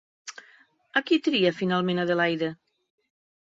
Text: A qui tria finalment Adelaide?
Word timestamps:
A 1.01 1.03
qui 1.09 1.19
tria 1.27 1.53
finalment 1.59 2.03
Adelaide? 2.07 2.53